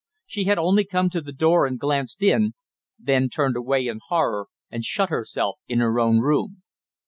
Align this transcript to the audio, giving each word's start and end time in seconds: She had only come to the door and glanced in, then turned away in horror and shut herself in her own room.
She 0.25 0.45
had 0.45 0.57
only 0.57 0.83
come 0.83 1.11
to 1.11 1.21
the 1.21 1.31
door 1.31 1.67
and 1.67 1.77
glanced 1.79 2.23
in, 2.23 2.53
then 2.97 3.29
turned 3.29 3.55
away 3.55 3.85
in 3.85 3.99
horror 4.07 4.47
and 4.71 4.83
shut 4.83 5.09
herself 5.09 5.59
in 5.67 5.77
her 5.77 5.99
own 5.99 6.21
room. 6.21 6.63